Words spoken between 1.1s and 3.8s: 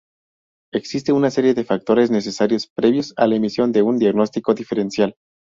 una serie de factores necesarios previos a la emisión